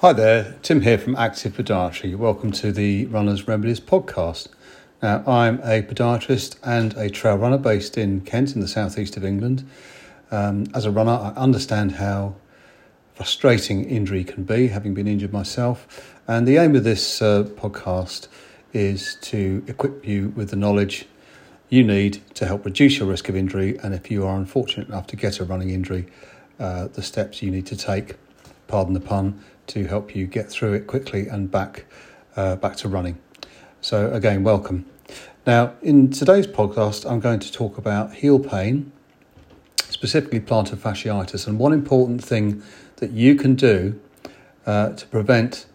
Hi 0.00 0.12
there, 0.12 0.58
Tim 0.60 0.82
here 0.82 0.98
from 0.98 1.16
Active 1.16 1.54
Podiatry. 1.54 2.14
Welcome 2.16 2.52
to 2.52 2.70
the 2.70 3.06
Runners 3.06 3.48
Remedies 3.48 3.80
podcast. 3.80 4.48
Now, 5.02 5.24
I'm 5.26 5.58
a 5.60 5.80
podiatrist 5.80 6.56
and 6.62 6.92
a 6.98 7.08
trail 7.08 7.38
runner 7.38 7.56
based 7.56 7.96
in 7.96 8.20
Kent 8.20 8.54
in 8.54 8.60
the 8.60 8.68
southeast 8.68 9.16
of 9.16 9.24
England. 9.24 9.66
Um, 10.30 10.66
as 10.74 10.84
a 10.84 10.90
runner, 10.90 11.12
I 11.12 11.28
understand 11.30 11.92
how 11.92 12.34
frustrating 13.14 13.88
injury 13.88 14.22
can 14.22 14.44
be, 14.44 14.68
having 14.68 14.92
been 14.92 15.08
injured 15.08 15.32
myself. 15.32 16.14
And 16.28 16.46
the 16.46 16.58
aim 16.58 16.76
of 16.76 16.84
this 16.84 17.22
uh, 17.22 17.44
podcast 17.44 18.28
is 18.74 19.16
to 19.22 19.64
equip 19.66 20.06
you 20.06 20.28
with 20.36 20.50
the 20.50 20.56
knowledge 20.56 21.06
you 21.70 21.82
need 21.82 22.22
to 22.34 22.44
help 22.44 22.66
reduce 22.66 22.98
your 22.98 23.08
risk 23.08 23.30
of 23.30 23.34
injury. 23.34 23.78
And 23.78 23.94
if 23.94 24.10
you 24.10 24.26
are 24.26 24.36
unfortunate 24.36 24.88
enough 24.88 25.06
to 25.06 25.16
get 25.16 25.40
a 25.40 25.44
running 25.44 25.70
injury, 25.70 26.06
uh, 26.60 26.88
the 26.88 27.02
steps 27.02 27.40
you 27.40 27.50
need 27.50 27.64
to 27.64 27.76
take, 27.78 28.16
pardon 28.68 28.92
the 28.92 29.00
pun, 29.00 29.42
to 29.68 29.86
help 29.86 30.14
you 30.14 30.26
get 30.26 30.48
through 30.48 30.74
it 30.74 30.86
quickly 30.86 31.28
and 31.28 31.50
back 31.50 31.86
uh, 32.36 32.56
back 32.56 32.76
to 32.76 32.88
running. 32.88 33.18
So 33.80 34.12
again, 34.12 34.42
welcome. 34.42 34.86
Now, 35.46 35.74
in 35.80 36.10
today's 36.10 36.46
podcast, 36.46 37.08
I'm 37.08 37.20
going 37.20 37.38
to 37.38 37.52
talk 37.52 37.78
about 37.78 38.14
heel 38.14 38.40
pain, 38.40 38.90
specifically 39.76 40.40
plantar 40.40 40.76
fasciitis, 40.76 41.46
and 41.46 41.58
one 41.58 41.72
important 41.72 42.22
thing 42.22 42.62
that 42.96 43.12
you 43.12 43.36
can 43.36 43.54
do 43.54 44.00
uh, 44.66 44.90
to 44.90 45.06
prevent 45.06 45.66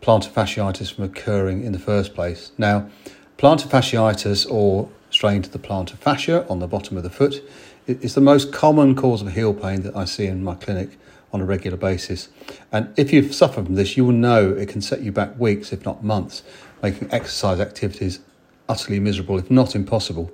plantar 0.00 0.30
fasciitis 0.30 0.94
from 0.94 1.04
occurring 1.04 1.64
in 1.64 1.72
the 1.72 1.78
first 1.78 2.14
place. 2.14 2.52
Now, 2.56 2.88
plantar 3.36 3.66
fasciitis, 3.66 4.48
or 4.48 4.88
strain 5.10 5.42
to 5.42 5.50
the 5.50 5.58
plantar 5.58 5.96
fascia 5.96 6.46
on 6.48 6.60
the 6.60 6.68
bottom 6.68 6.96
of 6.96 7.02
the 7.02 7.10
foot, 7.10 7.42
is 7.86 8.14
the 8.14 8.20
most 8.20 8.52
common 8.52 8.94
cause 8.94 9.22
of 9.22 9.32
heel 9.32 9.52
pain 9.52 9.82
that 9.82 9.96
I 9.96 10.04
see 10.04 10.26
in 10.26 10.44
my 10.44 10.54
clinic 10.54 10.98
on 11.34 11.40
a 11.40 11.44
regular 11.44 11.76
basis. 11.76 12.28
And 12.70 12.94
if 12.96 13.12
you've 13.12 13.34
suffered 13.34 13.66
from 13.66 13.74
this, 13.74 13.96
you 13.96 14.04
will 14.04 14.12
know 14.12 14.52
it 14.52 14.68
can 14.68 14.80
set 14.80 15.02
you 15.02 15.10
back 15.10 15.38
weeks, 15.38 15.72
if 15.72 15.84
not 15.84 16.04
months, 16.04 16.44
making 16.80 17.12
exercise 17.12 17.58
activities 17.58 18.20
utterly 18.68 19.00
miserable, 19.00 19.36
if 19.38 19.50
not 19.50 19.74
impossible. 19.74 20.32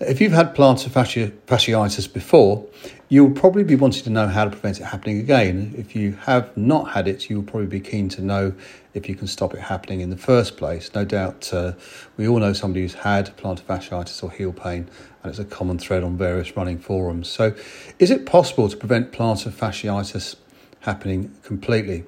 If 0.00 0.20
you've 0.20 0.32
had 0.32 0.56
plantar 0.56 0.88
fasciitis 0.90 2.12
before, 2.12 2.66
you'll 3.08 3.30
probably 3.30 3.62
be 3.62 3.76
wanting 3.76 4.02
to 4.02 4.10
know 4.10 4.26
how 4.26 4.44
to 4.44 4.50
prevent 4.50 4.80
it 4.80 4.84
happening 4.84 5.20
again. 5.20 5.72
If 5.78 5.94
you 5.94 6.12
have 6.22 6.56
not 6.56 6.90
had 6.90 7.06
it, 7.06 7.30
you'll 7.30 7.44
probably 7.44 7.68
be 7.68 7.78
keen 7.78 8.08
to 8.10 8.22
know 8.22 8.54
if 8.92 9.08
you 9.08 9.14
can 9.14 9.28
stop 9.28 9.54
it 9.54 9.60
happening 9.60 10.00
in 10.00 10.10
the 10.10 10.16
first 10.16 10.56
place. 10.56 10.92
No 10.96 11.04
doubt 11.04 11.52
uh, 11.54 11.74
we 12.16 12.26
all 12.26 12.40
know 12.40 12.52
somebody 12.52 12.82
who's 12.82 12.94
had 12.94 13.36
plantar 13.36 13.62
fasciitis 13.62 14.20
or 14.24 14.32
heel 14.32 14.52
pain, 14.52 14.88
and 15.22 15.30
it's 15.30 15.38
a 15.38 15.44
common 15.44 15.78
thread 15.78 16.02
on 16.02 16.16
various 16.16 16.56
running 16.56 16.80
forums. 16.80 17.28
So, 17.28 17.54
is 18.00 18.10
it 18.10 18.26
possible 18.26 18.68
to 18.68 18.76
prevent 18.76 19.12
plantar 19.12 19.52
fasciitis 19.52 20.34
happening 20.80 21.32
completely? 21.44 22.04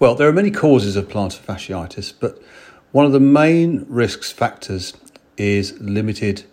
Well, 0.00 0.16
there 0.16 0.28
are 0.28 0.32
many 0.32 0.50
causes 0.50 0.96
of 0.96 1.08
plantar 1.08 1.38
fasciitis, 1.38 2.14
but 2.18 2.42
one 2.90 3.06
of 3.06 3.12
the 3.12 3.20
main 3.20 3.86
risk 3.88 4.24
factors 4.24 4.94
is 5.42 5.78
limited 5.80 6.44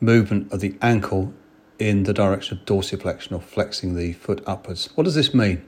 movement 0.00 0.52
of 0.52 0.60
the 0.60 0.76
ankle 0.82 1.32
in 1.78 2.02
the 2.02 2.12
direction 2.12 2.58
of 2.58 2.64
dorsiflexion 2.66 3.32
or 3.32 3.40
flexing 3.40 3.96
the 3.96 4.12
foot 4.12 4.42
upwards. 4.46 4.90
What 4.94 5.04
does 5.04 5.14
this 5.14 5.32
mean? 5.32 5.66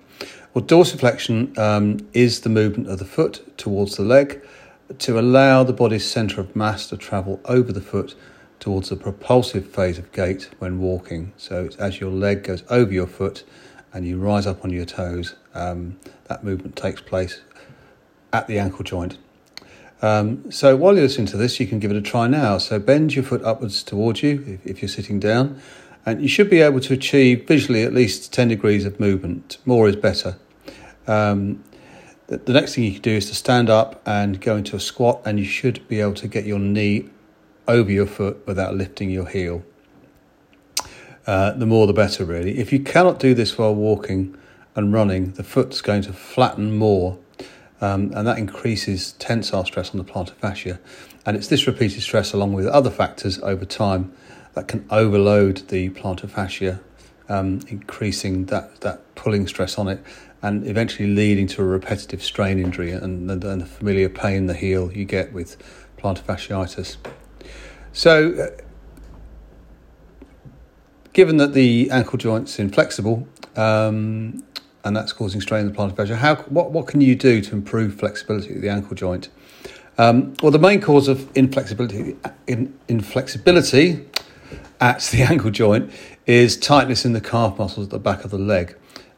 Well, 0.53 0.65
dorsiflexion 0.65 1.57
um, 1.57 2.07
is 2.13 2.43
the 2.43 2.51
movement 2.51 2.89
of 2.89 2.99
the 2.99 3.05
foot 3.05 3.57
towards 3.57 3.97
the 3.97 4.03
leg 4.03 4.45
to 4.99 5.19
allow 5.19 5.63
the 5.63 5.73
body's 5.73 6.09
centre 6.09 6.41
of 6.41 6.55
mass 6.55 6.89
to 6.89 6.97
travel 6.97 7.41
over 7.47 7.73
the 7.73 7.81
foot 7.81 8.15
towards 8.59 8.91
the 8.91 8.97
propulsive 8.97 9.67
phase 9.67 9.99
of 9.99 10.13
gait 10.13 10.51
when 10.59 10.81
walking. 10.81 11.33
So 11.39 11.65
it's 11.65 11.77
as 11.77 12.01
your 12.01 12.11
leg 12.11 12.43
goes 12.43 12.65
over 12.69 12.93
your 12.93 13.07
foot 13.07 13.45
and 13.93 14.07
you 14.07 14.19
rise 14.19 14.47
up 14.47 14.63
on 14.63 14.71
your 14.71 14.85
toes, 14.85 15.37
um, 15.55 15.99
that 16.25 16.45
movement 16.45 16.77
takes 16.77 17.01
place 17.01 17.41
at 18.33 18.47
the 18.47 18.59
ankle 18.59 18.85
joint. 18.85 19.17
Um, 20.03 20.51
so 20.51 20.77
while 20.77 20.95
you're 20.95 21.03
listening 21.03 21.27
to 21.29 21.37
this, 21.37 21.61
you 21.61 21.67
can 21.67 21.79
give 21.79 21.91
it 21.91 21.97
a 21.97 22.03
try 22.03 22.27
now. 22.27 22.59
So 22.59 22.79
bend 22.79 23.15
your 23.15 23.25
foot 23.25 23.43
upwards 23.43 23.83
towards 23.83 24.23
you 24.23 24.43
if, 24.47 24.67
if, 24.67 24.83
you're 24.83 24.89
sitting 24.89 25.21
down, 25.21 25.61
and 26.07 26.23
you 26.23 26.29
should 26.29 26.49
be 26.49 26.61
able 26.61 26.81
to 26.81 26.95
achieve 26.95 27.47
visually 27.47 27.83
at 27.83 27.93
least 27.93 28.33
10 28.33 28.49
degrees 28.49 28.87
of 28.87 28.99
movement. 28.99 29.59
More 29.67 29.89
is 29.89 29.97
better. 29.97 30.39
Um, 31.07 31.63
the, 32.29 32.39
the 32.39 32.53
next 32.53 32.75
thing 32.75 32.85
you 32.85 32.93
can 32.93 33.03
do 33.03 33.11
is 33.11 33.29
to 33.29 33.35
stand 33.35 33.69
up 33.69 34.01
and 34.07 34.41
go 34.41 34.57
into 34.57 34.75
a 34.75 34.81
squat, 34.81 35.21
and 35.27 35.39
you 35.39 35.45
should 35.45 35.87
be 35.89 36.01
able 36.01 36.15
to 36.15 36.29
get 36.29 36.47
your 36.47 36.59
knee 36.59 37.11
over 37.69 37.91
your 37.91 38.07
foot 38.07 38.47
without 38.47 38.75
lifting 38.75 39.11
your 39.11 39.27
heel. 39.27 39.63
Uh, 41.27 41.53
the 41.53 41.67
more 41.67 41.87
the 41.87 41.93
better, 41.93 42.25
really. 42.25 42.59
If 42.59 42.73
you 42.73 42.81
cannot 42.81 43.19
do 43.19 43.35
this 43.35 43.59
while 43.59 43.75
walking 43.75 44.37
and 44.75 44.93
running, 44.93 45.33
the 45.33 45.45
foot's 45.45 45.83
going 45.83 46.03
to 46.03 46.13
flatten 46.13 46.77
more 46.77 47.19
um, 47.81 48.13
and 48.15 48.27
that 48.27 48.39
increases 48.39 49.13
tensile 49.13 49.65
stress 49.65 49.91
on 49.91 49.99
the 49.99 50.05
plantar 50.05 50.35
fascia. 50.35 50.79
And 51.25 51.37
it's 51.37 51.49
this 51.49 51.67
repeated 51.67 52.03
stress, 52.03 52.33
along 52.33 52.53
with 52.53 52.67
other 52.67 52.91
factors 52.91 53.39
over 53.41 53.65
time, 53.65 54.13
that 54.55 54.69
can 54.69 54.87
overload 54.91 55.69
the 55.69 55.91
plantar 55.91 56.29
fascia, 56.29 56.81
um, 57.29 57.61
increasing 57.69 58.47
that, 58.47 58.81
that 58.81 59.15
pulling 59.15 59.47
stress 59.47 59.79
on 59.79 59.89
it, 59.89 60.03
and 60.43 60.67
eventually 60.67 61.09
leading 61.09 61.47
to 61.47 61.63
a 61.63 61.65
repetitive 61.65 62.23
strain 62.23 62.59
injury 62.59 62.91
and, 62.91 63.31
and, 63.31 63.45
and 63.45 63.61
the 63.61 63.67
familiar 63.67 64.09
pain 64.09 64.37
in 64.37 64.47
the 64.47 64.55
heel 64.55 64.91
you 64.93 65.05
get 65.05 65.33
with 65.33 65.57
plantar 65.99 66.23
fasciitis. 66.23 66.97
So, 67.93 68.35
uh, 68.35 68.63
given 71.13 71.37
that 71.39 71.53
the 71.53 71.91
ankle 71.91 72.19
joint's 72.19 72.59
inflexible, 72.59 73.29
um, 73.57 74.43
and 74.85 74.97
that's 74.97 75.13
causing 75.13 75.41
strain 75.41 75.67
in 75.67 75.73
the 75.73 75.79
plantar 75.79 75.97
fascia. 75.97 76.17
How 76.17 76.37
what 76.37 76.71
what 76.73 76.87
can 76.87 77.01
you 77.01 77.15
do 77.15 77.41
to 77.41 77.53
improve 77.53 77.95
flexibility 77.95 78.55
of 78.55 78.61
the 78.61 78.69
ankle 78.69 78.95
joint? 78.95 79.29
Um, 79.99 80.35
well, 80.43 80.51
the 80.51 80.59
main 80.59 80.81
cause 80.81 81.09
of 81.09 81.29
inflexibility 81.37 82.17
in, 82.47 82.79
inflexibility 82.89 84.07
at 84.81 85.01
the 85.13 85.23
ankle 85.29 85.51
joint 85.51 85.93
is 86.27 86.57
tightness 86.57 87.05
in 87.05 87.13
the 87.13 87.21
calf 87.21 87.59
muscles 87.59 87.87
at 87.87 87.91
the 87.91 87.99
back 87.99 88.25
of 88.25 88.31
the 88.31 88.39
leg. 88.39 88.77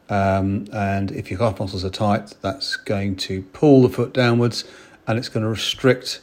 Um, 0.09 0.67
and 0.73 1.11
if 1.11 1.31
your 1.31 1.39
calf 1.39 1.59
muscles 1.59 1.85
are 1.85 1.89
tight, 1.89 2.33
that's 2.41 2.75
going 2.75 3.15
to 3.17 3.43
pull 3.53 3.83
the 3.83 3.89
foot 3.89 4.13
downwards 4.13 4.65
and 5.07 5.17
it's 5.17 5.29
going 5.29 5.43
to 5.43 5.49
restrict 5.49 6.21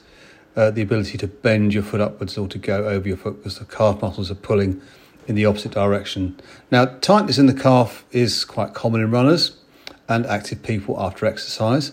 uh, 0.57 0.71
the 0.71 0.83
ability 0.83 1.17
to 1.19 1.27
bend 1.27 1.73
your 1.73 1.83
foot 1.83 2.01
upwards 2.01 2.37
or 2.37 2.49
to 2.49 2.59
go 2.59 2.85
over 2.87 3.07
your 3.09 3.17
foot 3.17 3.39
because 3.39 3.59
the 3.59 3.65
calf 3.65 4.03
muscles 4.03 4.31
are 4.31 4.37
pulling 4.37 4.81
in 5.31 5.37
the 5.37 5.47
opposite 5.47 5.71
direction. 5.71 6.37
Now, 6.73 6.87
tightness 6.87 7.39
in 7.39 7.47
the 7.47 7.55
calf 7.55 8.05
is 8.11 8.45
quite 8.45 8.75
common 8.75 9.01
in 9.01 9.13
runners 9.13 9.57
and 10.09 10.27
active 10.27 10.61
people 10.65 11.01
after 11.01 11.25
exercise. 11.25 11.93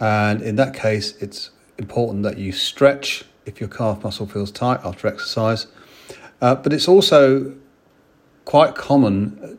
And 0.00 0.40
in 0.40 0.56
that 0.56 0.72
case, 0.72 1.14
it's 1.20 1.50
important 1.76 2.22
that 2.22 2.38
you 2.38 2.50
stretch 2.50 3.26
if 3.44 3.60
your 3.60 3.68
calf 3.68 4.02
muscle 4.02 4.26
feels 4.26 4.50
tight 4.50 4.80
after 4.84 5.06
exercise. 5.06 5.66
Uh, 6.40 6.54
but 6.54 6.72
it's 6.72 6.88
also 6.88 7.54
quite 8.46 8.74
common 8.74 9.58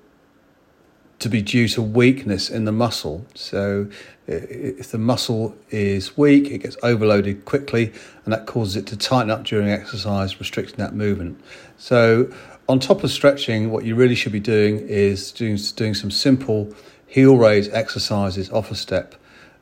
to 1.19 1.29
be 1.29 1.43
due 1.43 1.67
to 1.67 1.83
weakness 1.83 2.49
in 2.49 2.65
the 2.65 2.71
muscle. 2.71 3.27
So, 3.35 3.89
if 4.25 4.89
the 4.89 4.97
muscle 4.97 5.55
is 5.69 6.17
weak, 6.17 6.49
it 6.49 6.59
gets 6.59 6.77
overloaded 6.81 7.45
quickly, 7.45 7.91
and 8.23 8.33
that 8.33 8.47
causes 8.47 8.75
it 8.75 8.87
to 8.87 8.97
tighten 8.97 9.29
up 9.29 9.43
during 9.43 9.69
exercise, 9.69 10.39
restricting 10.39 10.77
that 10.77 10.95
movement. 10.95 11.39
So, 11.77 12.31
on 12.69 12.79
top 12.79 13.03
of 13.03 13.09
stretching, 13.09 13.71
what 13.71 13.83
you 13.83 13.95
really 13.95 14.13
should 14.13 14.31
be 14.31 14.39
doing 14.39 14.79
is 14.87 15.31
doing, 15.31 15.57
doing 15.75 15.95
some 15.95 16.11
simple 16.11 16.71
heel 17.07 17.35
raise 17.35 17.67
exercises 17.69 18.51
off 18.51 18.69
a 18.69 18.75
step 18.75 19.15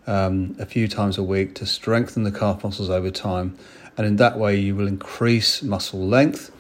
um, 0.08 0.56
a 0.60 0.66
few 0.66 0.90
times 0.90 1.18
a 1.18 1.24
week 1.24 1.56
to 1.56 1.66
strengthen 1.66 2.24
the 2.24 2.32
calf 2.32 2.66
muscles 2.66 2.90
over 2.90 3.10
time. 3.10 3.58
And 3.98 4.06
in 4.06 4.18
that 4.18 4.38
way, 4.38 4.58
you 4.58 4.76
will 4.76 4.88
increase 4.88 5.64
muscle 5.64 6.06
length 6.06 6.52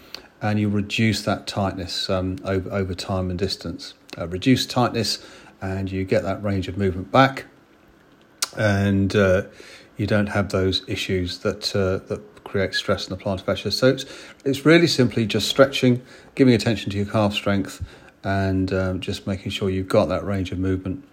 and 0.41 0.57
you 0.57 0.69
reduce 0.69 1.23
that 1.23 1.47
tightness 1.47 2.09
um, 2.09 2.37
over, 2.45 2.71
over 2.71 2.95
time 2.95 3.29
and 3.29 3.37
distance. 3.37 3.93
Uh, 4.17 4.27
reduce 4.29 4.65
tightness, 4.65 5.23
and 5.61 5.91
you 5.91 6.05
get 6.05 6.23
that 6.23 6.41
range 6.41 6.67
of 6.67 6.77
movement 6.77 7.11
back, 7.11 7.45
and 8.57 9.15
uh, 9.15 9.43
you 9.97 10.07
don't 10.07 10.27
have 10.27 10.49
those 10.49 10.83
issues 10.87 11.39
that 11.39 11.75
uh, 11.75 11.97
that 12.07 12.36
create 12.47 12.73
stress 12.73 13.07
in 13.07 13.15
the 13.15 13.23
plantar 13.23 13.41
fascia. 13.41 13.71
So 13.71 13.89
it's, 13.89 14.05
it's 14.45 14.65
really 14.65 14.87
simply 14.87 15.25
just 15.25 15.47
stretching, 15.47 16.01
giving 16.35 16.53
attention 16.53 16.89
to 16.91 16.97
your 16.97 17.05
calf 17.05 17.33
strength, 17.33 17.83
and 18.23 18.73
um, 18.73 18.99
just 18.99 19.27
making 19.27 19.51
sure 19.51 19.69
you've 19.69 19.87
got 19.87 20.05
that 20.09 20.25
range 20.25 20.51
of 20.51 20.57
movement. 20.57 21.03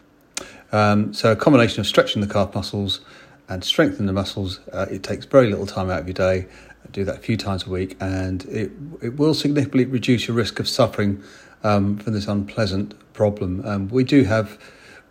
Um, 0.72 1.12
so 1.12 1.32
a 1.32 1.36
combination 1.36 1.80
of 1.80 1.86
stretching 1.86 2.20
the 2.22 2.28
calf 2.28 2.54
muscles 2.54 3.00
and 3.48 3.62
strengthening 3.62 4.06
the 4.06 4.12
muscles, 4.12 4.60
uh, 4.72 4.86
it 4.90 5.02
takes 5.02 5.26
very 5.26 5.50
little 5.50 5.66
time 5.66 5.90
out 5.90 6.00
of 6.00 6.06
your 6.06 6.14
day. 6.14 6.46
Do 6.90 7.04
that 7.04 7.16
a 7.16 7.20
few 7.20 7.36
times 7.36 7.66
a 7.66 7.70
week, 7.70 7.96
and 7.98 8.44
it 8.44 8.70
it 9.02 9.16
will 9.16 9.34
significantly 9.34 9.86
reduce 9.86 10.28
your 10.28 10.36
risk 10.36 10.60
of 10.60 10.68
suffering 10.68 11.22
um, 11.62 11.96
from 11.96 12.12
this 12.12 12.28
unpleasant 12.28 12.94
problem. 13.14 13.62
Um, 13.64 13.88
we 13.88 14.04
do 14.04 14.24
have 14.24 14.58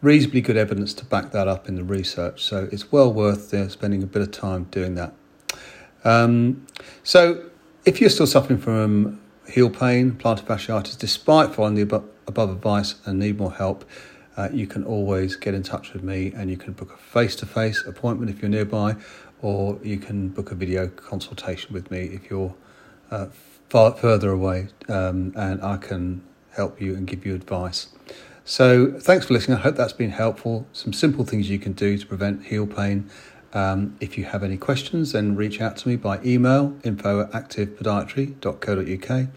reasonably 0.02 0.42
good 0.42 0.56
evidence 0.56 0.94
to 0.96 1.06
back 1.06 1.32
that 1.32 1.48
up 1.48 1.68
in 1.68 1.76
the 1.76 1.84
research, 1.84 2.44
so 2.44 2.70
it's 2.72 2.92
well 2.92 3.12
worth 3.12 3.54
uh, 3.54 3.68
spending 3.70 4.04
a 4.04 4.06
bit 4.06 4.22
of 4.22 4.32
time 4.32 4.66
doing 4.66 4.96
that. 4.96 5.14
Um, 6.04 6.66
so, 7.04 7.50
if 7.86 8.00
you're 8.00 8.10
still 8.10 8.28
suffering 8.28 8.60
from 8.60 9.22
heel 9.48 9.70
pain, 9.70 10.12
plantar 10.12 10.44
fasciitis, 10.44 10.98
despite 10.98 11.54
following 11.54 11.76
the 11.76 11.82
above, 11.82 12.06
above 12.28 12.50
advice 12.50 12.96
and 13.06 13.20
need 13.20 13.38
more 13.38 13.52
help, 13.52 13.86
uh, 14.38 14.50
you 14.52 14.68
can 14.68 14.84
always 14.84 15.36
get 15.36 15.54
in 15.54 15.64
touch 15.64 15.94
with 15.94 16.04
me 16.04 16.34
and 16.36 16.50
you 16.50 16.58
can 16.58 16.74
book 16.74 16.92
a 16.94 16.98
face 16.98 17.36
to 17.38 17.46
face 17.46 17.84
appointment 17.86 18.32
if 18.32 18.42
you're 18.42 18.50
nearby, 18.50 18.96
or 19.42 19.80
you 19.84 19.98
can 19.98 20.30
book 20.30 20.52
a 20.52 20.56
video 20.56 20.88
consultation 20.88 21.74
with 21.74 21.92
me 21.92 22.04
if 22.06 22.30
you're 22.30 22.56
uh, 23.12 23.28
far 23.70 23.92
further 23.92 24.32
away, 24.32 24.68
um, 24.90 25.34
and 25.36 25.62
I 25.62 25.78
can 25.78 26.24
help 26.52 26.82
you 26.82 26.96
and 26.96 27.06
give 27.08 27.26
you 27.26 27.36
advice. 27.36 27.88
So, 28.46 29.00
thanks 29.00 29.28
for 29.28 29.34
listening. 29.34 29.58
I 29.58 29.62
hope 29.62 29.76
that's 29.76 29.94
been 29.94 30.10
helpful. 30.10 30.68
Some 30.74 30.92
simple 30.92 31.24
things 31.24 31.50
you 31.50 31.60
can 31.60 31.72
do 31.74 31.98
to 31.98 32.06
prevent 32.06 32.46
heel 32.46 32.68
pain. 32.68 33.10
Um, 33.54 33.96
if 34.00 34.18
you 34.18 34.24
have 34.26 34.42
any 34.44 34.58
questions, 34.58 35.12
then 35.12 35.36
reach 35.36 35.62
out 35.62 35.78
to 35.78 35.88
me 35.88 35.96
by 35.96 36.20
email 36.24 36.76
info 36.84 37.22
at 37.22 37.32
activepodiatry.co.uk 37.32 39.28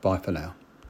Bye 0.00 0.18
for 0.18 0.32
now. 0.32 0.54